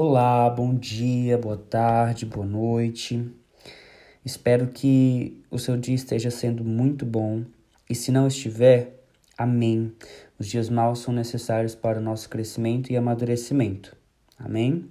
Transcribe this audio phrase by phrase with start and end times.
[0.00, 3.28] Olá, bom dia, boa tarde, boa noite.
[4.24, 7.42] Espero que o seu dia esteja sendo muito bom
[7.90, 9.02] e, se não estiver,
[9.36, 9.92] amém.
[10.38, 13.96] Os dias maus são necessários para o nosso crescimento e amadurecimento.
[14.38, 14.88] Amém?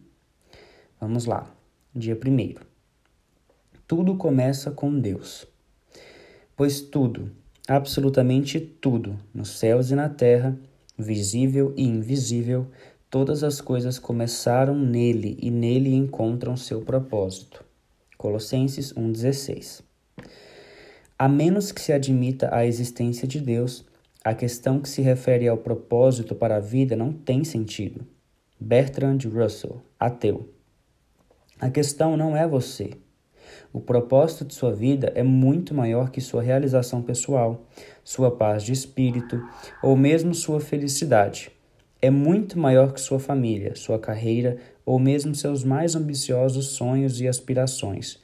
[0.99, 1.49] Vamos lá.
[1.95, 2.59] Dia primeiro.
[3.87, 5.47] Tudo começa com Deus.
[6.53, 7.31] Pois tudo,
[7.65, 10.59] absolutamente tudo, nos céus e na terra,
[10.97, 12.67] visível e invisível,
[13.17, 17.65] Todas as coisas começaram nele e nele encontram seu propósito.
[18.15, 19.81] Colossenses 1,16.
[21.17, 23.83] A menos que se admita a existência de Deus,
[24.23, 28.05] a questão que se refere ao propósito para a vida não tem sentido.
[28.59, 30.53] Bertrand Russell, ateu.
[31.59, 32.91] A questão não é você.
[33.73, 37.65] O propósito de sua vida é muito maior que sua realização pessoal,
[38.03, 39.41] sua paz de espírito
[39.81, 41.56] ou mesmo sua felicidade
[42.01, 47.27] é muito maior que sua família, sua carreira ou mesmo seus mais ambiciosos sonhos e
[47.27, 48.19] aspirações.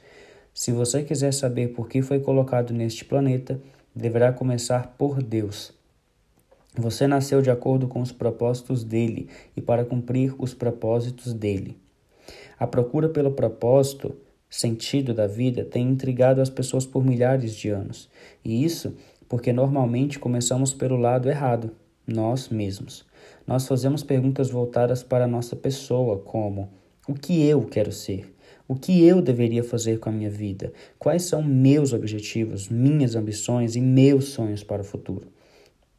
[0.52, 3.60] Se você quiser saber por que foi colocado neste planeta,
[3.94, 5.72] deverá começar por Deus.
[6.76, 11.78] Você nasceu de acordo com os propósitos dele e para cumprir os propósitos dele.
[12.58, 14.16] A procura pelo propósito,
[14.48, 18.08] sentido da vida, tem intrigado as pessoas por milhares de anos,
[18.44, 18.96] e isso
[19.28, 21.72] porque normalmente começamos pelo lado errado,
[22.06, 23.04] nós mesmos.
[23.46, 26.70] Nós fazemos perguntas voltadas para a nossa pessoa, como:
[27.08, 28.34] o que eu quero ser?
[28.66, 30.72] O que eu deveria fazer com a minha vida?
[30.98, 35.28] Quais são meus objetivos, minhas ambições e meus sonhos para o futuro?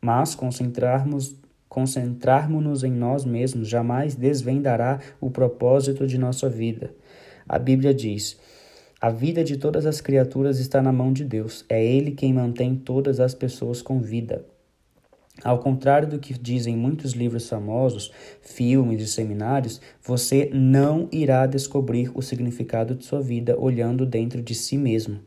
[0.01, 1.35] Mas concentrarmos
[1.67, 6.95] concentrarmos-nos em nós mesmos jamais desvendará o propósito de nossa vida.
[7.47, 8.39] A Bíblia diz:
[8.99, 11.65] a vida de todas as criaturas está na mão de Deus.
[11.69, 14.43] É Ele quem mantém todas as pessoas com vida.
[15.43, 22.09] Ao contrário do que dizem muitos livros famosos, filmes e seminários, você não irá descobrir
[22.15, 25.19] o significado de sua vida olhando dentro de si mesmo.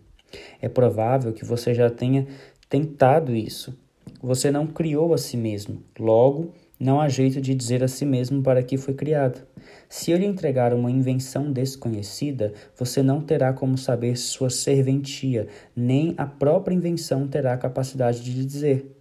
[0.61, 2.27] É provável que você já tenha
[2.69, 3.77] tentado isso.
[4.23, 8.43] Você não criou a si mesmo, logo, não há jeito de dizer a si mesmo
[8.43, 9.43] para que foi criado.
[9.89, 16.15] Se eu lhe entregar uma invenção desconhecida, você não terá como saber sua serventia, nem
[16.17, 18.98] a própria invenção terá capacidade de dizer.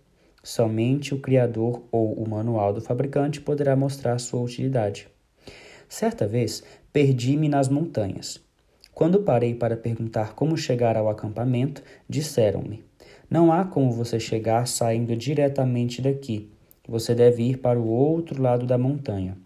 [0.48, 5.10] Somente o criador ou o manual do fabricante poderá mostrar sua utilidade.
[5.90, 6.64] Certa vez,
[6.94, 8.40] perdi-me nas montanhas.
[8.94, 12.82] Quando parei para perguntar como chegar ao acampamento, disseram-me:
[13.30, 16.50] Não há como você chegar saindo diretamente daqui.
[16.88, 19.38] Você deve ir para o outro lado da montanha.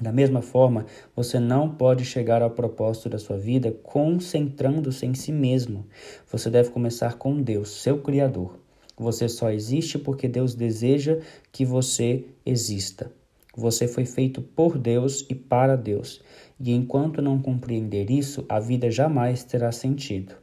[0.00, 5.30] Da mesma forma, você não pode chegar ao propósito da sua vida concentrando-se em si
[5.30, 5.86] mesmo.
[6.30, 8.61] Você deve começar com Deus, seu Criador.
[9.02, 11.18] Você só existe porque Deus deseja
[11.50, 13.10] que você exista.
[13.54, 16.22] Você foi feito por Deus e para Deus,
[16.58, 20.34] e enquanto não compreender isso, a vida jamais terá sentido.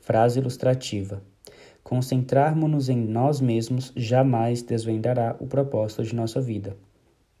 [0.00, 1.22] Frase ilustrativa:
[1.82, 6.76] Concentrarmos-nos em nós mesmos jamais desvendará o propósito de nossa vida.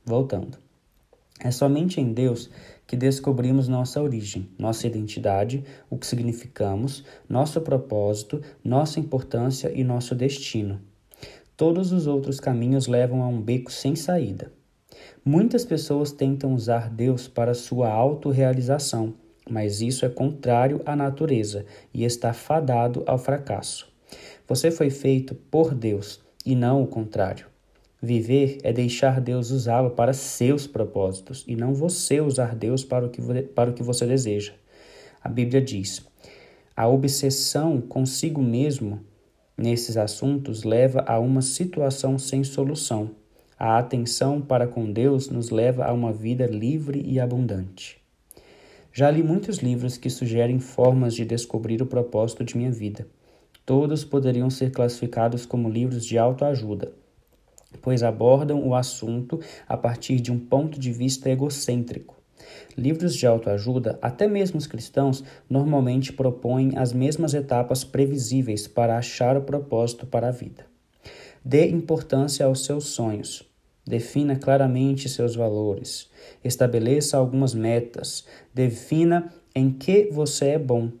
[0.04, 0.69] Voltando.
[1.42, 2.50] É somente em Deus
[2.86, 10.14] que descobrimos nossa origem, nossa identidade, o que significamos, nosso propósito, nossa importância e nosso
[10.14, 10.80] destino.
[11.56, 14.52] Todos os outros caminhos levam a um beco sem saída.
[15.24, 19.14] Muitas pessoas tentam usar Deus para sua autorrealização,
[19.48, 21.64] mas isso é contrário à natureza
[21.94, 23.88] e está fadado ao fracasso.
[24.46, 27.46] Você foi feito por Deus e não o contrário.
[28.02, 33.10] Viver é deixar Deus usá-lo para seus propósitos e não você usar Deus para o,
[33.10, 34.54] que, para o que você deseja.
[35.22, 36.02] A Bíblia diz:
[36.74, 39.00] a obsessão consigo mesmo
[39.54, 43.10] nesses assuntos leva a uma situação sem solução.
[43.58, 48.00] A atenção para com Deus nos leva a uma vida livre e abundante.
[48.94, 53.06] Já li muitos livros que sugerem formas de descobrir o propósito de minha vida.
[53.66, 56.90] Todos poderiam ser classificados como livros de autoajuda
[57.82, 62.16] pois abordam o assunto a partir de um ponto de vista egocêntrico.
[62.76, 69.36] Livros de autoajuda, até mesmo os cristãos, normalmente propõem as mesmas etapas previsíveis para achar
[69.36, 70.66] o propósito para a vida.
[71.44, 73.48] Dê importância aos seus sonhos.
[73.86, 76.08] Defina claramente seus valores.
[76.44, 78.26] Estabeleça algumas metas.
[78.54, 80.92] Defina em que você é bom.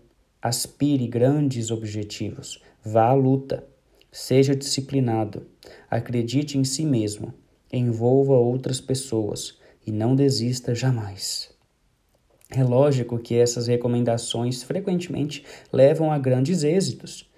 [0.42, 2.60] Aspire grandes objetivos.
[2.82, 3.69] Vá à luta.
[4.12, 5.46] Seja disciplinado.
[5.88, 7.32] Acredite em si mesmo.
[7.72, 11.50] Envolva outras pessoas e não desista jamais.
[12.50, 17.30] É lógico que essas recomendações frequentemente levam a grandes êxitos.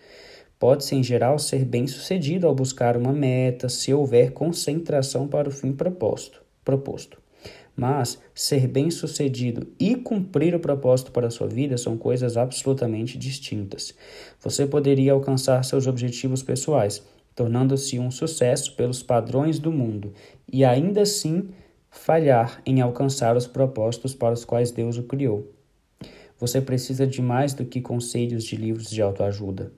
[0.58, 5.72] Pode-se, em geral, ser bem-sucedido ao buscar uma meta se houver concentração para o fim
[5.72, 6.42] proposto.
[6.64, 7.21] proposto.
[7.82, 13.92] Mas ser bem-sucedido e cumprir o propósito para a sua vida são coisas absolutamente distintas.
[14.40, 17.02] Você poderia alcançar seus objetivos pessoais,
[17.34, 20.12] tornando-se um sucesso pelos padrões do mundo,
[20.46, 21.48] e ainda assim
[21.90, 25.52] falhar em alcançar os propósitos para os quais Deus o criou.
[26.38, 29.72] Você precisa de mais do que conselhos de livros de autoajuda.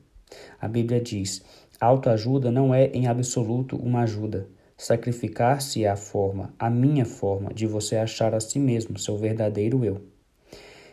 [0.60, 1.42] A Bíblia diz:
[1.80, 4.46] autoajuda não é em absoluto uma ajuda.
[4.76, 9.84] Sacrificar-se é a forma, a minha forma, de você achar a si mesmo seu verdadeiro
[9.84, 10.02] eu.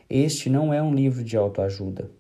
[0.10, 2.12] Este não é um livro de autoajuda.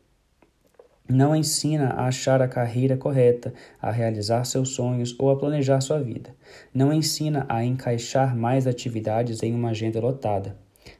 [1.07, 6.01] Não ensina a achar a carreira correta, a realizar seus sonhos ou a planejar sua
[6.01, 6.33] vida.
[6.73, 10.57] Não ensina a encaixar mais atividades em uma agenda lotada.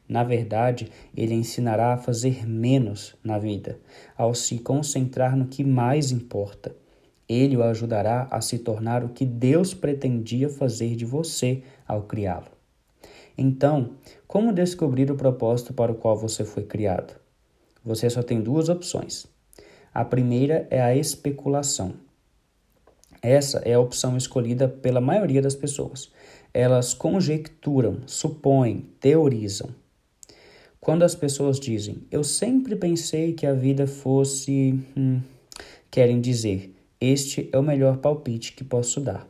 [0.08, 3.80] Na verdade, ele ensinará a fazer menos na vida,
[4.18, 6.75] ao se concentrar no que mais importa.
[7.31, 12.48] Ele o ajudará a se tornar o que Deus pretendia fazer de você ao criá-lo.
[13.38, 13.92] Então,
[14.28, 17.16] como descobrir o propósito para o qual você foi criado?
[17.86, 19.25] Você só tem duas opções.
[19.94, 21.94] A primeira é a especulação.
[23.22, 26.12] Essa é a opção escolhida pela maioria das pessoas.
[26.54, 29.69] Elas conjecturam, supõem, teorizam.
[30.81, 34.77] Quando as pessoas dizem, eu sempre pensei que a vida fosse.
[34.98, 35.22] Hum,
[35.89, 39.27] querem dizer, este é o melhor palpite que posso dar.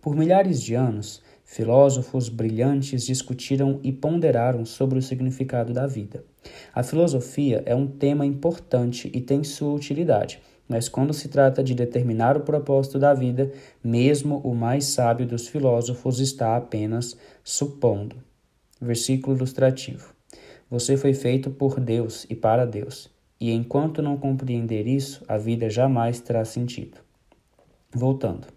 [0.00, 6.24] Por milhares de anos, filósofos brilhantes discutiram e ponderaram sobre o significado da vida.
[6.72, 11.74] A filosofia é um tema importante e tem sua utilidade, mas quando se trata de
[11.74, 13.50] determinar o propósito da vida,
[13.82, 18.16] mesmo o mais sábio dos filósofos está apenas supondo.
[18.80, 20.14] Versículo ilustrativo.
[20.70, 23.10] Você foi feito por Deus e para Deus.
[23.40, 26.98] E enquanto não compreender isso, a vida jamais terá sentido.
[27.92, 28.48] Voltando.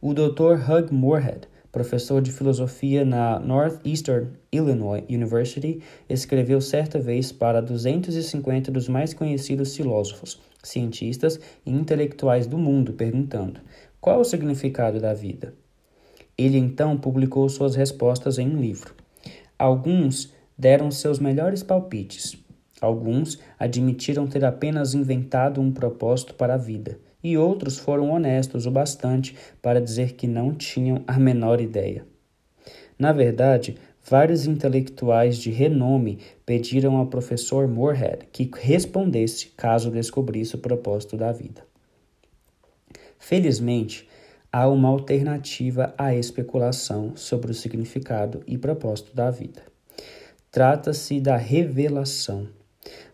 [0.00, 0.54] O Dr.
[0.54, 8.88] Hugh Moorhead, professor de filosofia na Northeastern Illinois University, escreveu certa vez para 250 dos
[8.88, 13.60] mais conhecidos filósofos, cientistas e intelectuais do mundo, perguntando:
[14.00, 15.54] qual o significado da vida?
[16.36, 18.94] Ele então publicou suas respostas em um livro.
[19.58, 22.36] Alguns deram seus melhores palpites,
[22.80, 28.70] Alguns admitiram ter apenas inventado um propósito para a vida, e outros foram honestos o
[28.70, 32.04] bastante para dizer que não tinham a menor ideia.
[32.98, 40.58] Na verdade, vários intelectuais de renome pediram ao professor Moorhead que respondesse caso descobrisse o
[40.58, 41.62] propósito da vida.
[43.18, 44.06] Felizmente,
[44.52, 49.62] há uma alternativa à especulação sobre o significado e propósito da vida.
[50.50, 52.46] Trata-se da revelação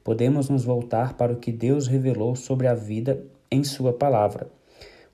[0.02, 4.50] podemos nos voltar para o que Deus revelou sobre a vida em Sua palavra.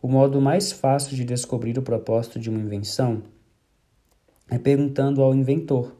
[0.00, 3.22] O modo mais fácil de descobrir o propósito de uma invenção
[4.48, 5.96] é perguntando ao inventor.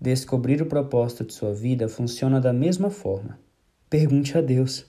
[0.00, 3.38] Descobrir o propósito de sua vida funciona da mesma forma.
[3.88, 4.84] Pergunte a Deus.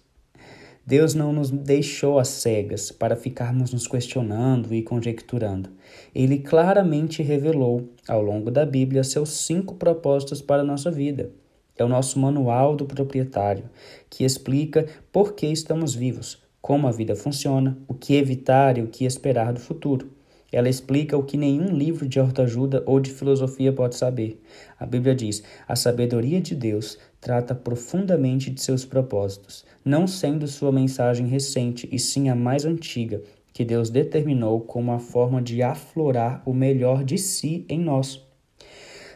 [0.86, 5.70] Deus não nos deixou às cegas para ficarmos nos questionando e conjecturando.
[6.14, 11.31] Ele claramente revelou, ao longo da Bíblia, seus cinco propósitos para a nossa vida.
[11.77, 13.70] É o nosso manual do proprietário,
[14.10, 18.88] que explica por que estamos vivos, como a vida funciona, o que evitar e o
[18.88, 20.12] que esperar do futuro.
[20.51, 24.39] Ela explica o que nenhum livro de autoajuda ou de filosofia pode saber.
[24.80, 30.72] A Bíblia diz: a sabedoria de Deus trata profundamente de seus propósitos, não sendo sua
[30.72, 36.44] mensagem recente, e sim a mais antiga, que Deus determinou como a forma de aflorar
[36.46, 38.22] o melhor de si em nós.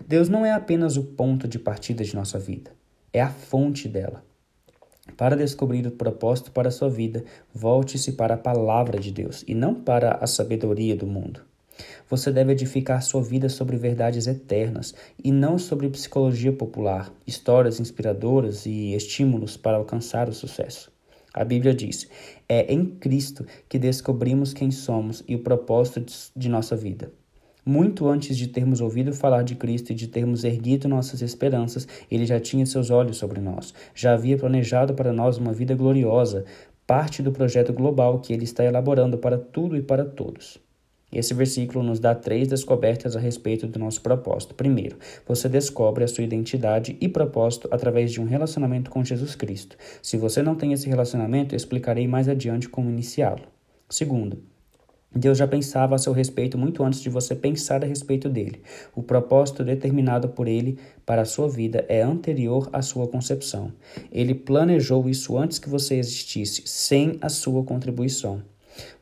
[0.05, 2.71] Deus não é apenas o ponto de partida de nossa vida,
[3.13, 4.23] é a fonte dela.
[5.15, 7.23] Para descobrir o propósito para a sua vida,
[7.53, 11.41] volte-se para a palavra de Deus e não para a sabedoria do mundo.
[12.09, 18.65] Você deve edificar sua vida sobre verdades eternas e não sobre psicologia popular, histórias inspiradoras
[18.65, 20.91] e estímulos para alcançar o sucesso.
[21.33, 22.09] A Bíblia diz:
[22.49, 26.03] é em Cristo que descobrimos quem somos e o propósito
[26.35, 27.11] de nossa vida.
[27.67, 32.25] Muito antes de termos ouvido falar de Cristo e de termos erguido nossas esperanças, ele
[32.25, 33.73] já tinha seus olhos sobre nós.
[33.93, 36.45] Já havia planejado para nós uma vida gloriosa,
[36.87, 40.57] parte do projeto global que ele está elaborando para tudo e para todos.
[41.11, 44.55] Esse versículo nos dá três descobertas a respeito do nosso propósito.
[44.55, 44.95] Primeiro,
[45.27, 49.75] você descobre a sua identidade e propósito através de um relacionamento com Jesus Cristo.
[50.01, 53.43] Se você não tem esse relacionamento, explicarei mais adiante como iniciá-lo.
[53.89, 54.41] Segundo,
[55.15, 58.61] Deus já pensava a seu respeito muito antes de você pensar a respeito dele.
[58.95, 63.71] O propósito determinado por ele para a sua vida é anterior à sua concepção.
[64.11, 68.43] Ele planejou isso antes que você existisse, sem a sua contribuição.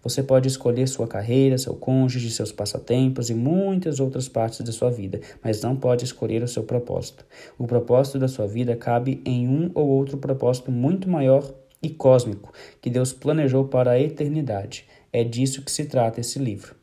[0.02, 4.90] Você pode escolher sua carreira, seu cônjuge, seus passatempos e muitas outras partes da sua
[4.90, 7.26] vida, mas não pode escolher o seu propósito.
[7.58, 12.54] O propósito da sua vida cabe em um ou outro propósito muito maior e cósmico
[12.82, 14.86] que Deus planejou para a eternidade.
[15.18, 16.76] É disso que se trata esse livro.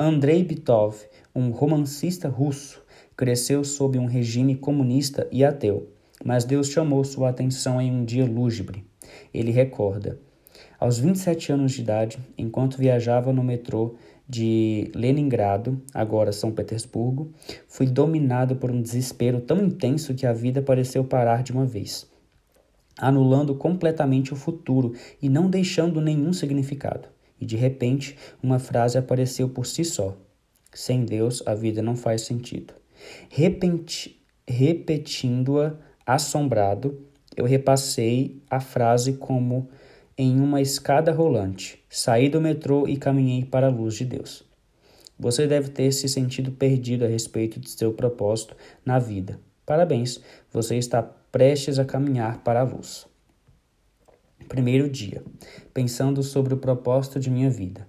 [0.00, 0.96] Andrei Bitov,
[1.34, 2.82] um romancista russo,
[3.14, 5.86] cresceu sob um regime comunista e ateu,
[6.24, 8.86] mas Deus chamou sua atenção em um dia lúgubre.
[9.34, 10.18] Ele recorda:
[10.80, 17.34] aos 27 anos de idade, enquanto viajava no metrô de Leningrado, agora São Petersburgo,
[17.68, 22.10] fui dominado por um desespero tão intenso que a vida pareceu parar de uma vez,
[22.98, 27.14] anulando completamente o futuro e não deixando nenhum significado.
[27.40, 30.16] E de repente, uma frase apareceu por si só:
[30.72, 32.74] Sem Deus, a vida não faz sentido.
[34.48, 35.74] Repetindo-a
[36.06, 39.68] assombrado, eu repassei a frase como
[40.16, 41.84] em uma escada rolante.
[41.90, 44.44] Saí do metrô e caminhei para a luz de Deus.
[45.18, 49.40] Você deve ter se sentido perdido a respeito de seu propósito na vida.
[49.64, 50.20] Parabéns,
[50.52, 53.06] você está prestes a caminhar para a luz.
[54.48, 55.24] Primeiro dia,
[55.74, 57.88] pensando sobre o propósito de minha vida.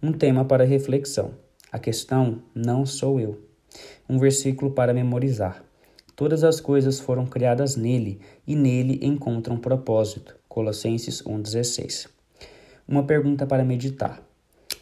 [0.00, 1.32] Um tema para reflexão.
[1.72, 3.40] A questão não sou eu.
[4.08, 5.64] Um versículo para memorizar.
[6.14, 10.36] Todas as coisas foram criadas nele e nele encontram propósito.
[10.48, 12.08] Colossenses 1,16.
[12.86, 14.22] Uma pergunta para meditar.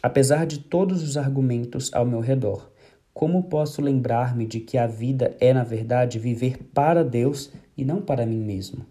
[0.03, 2.69] Apesar de todos os argumentos ao meu redor,
[3.15, 7.99] como posso lembrar-me de que a vida é, na verdade, viver para Deus e não
[7.99, 8.85] para mim mesmo?